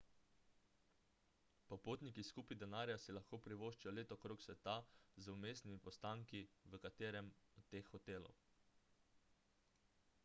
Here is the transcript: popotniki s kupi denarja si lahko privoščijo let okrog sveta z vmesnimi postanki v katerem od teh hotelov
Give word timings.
popotniki 1.71 2.23
s 2.29 2.35
kupi 2.37 2.57
denarja 2.63 2.95
si 3.03 3.15
lahko 3.17 3.39
privoščijo 3.49 3.93
let 3.99 4.15
okrog 4.17 4.41
sveta 4.47 4.75
z 5.27 5.37
vmesnimi 5.37 5.83
postanki 5.85 6.43
v 6.73 6.83
katerem 6.89 7.31
od 7.63 7.71
teh 7.77 7.95
hotelov 7.95 8.43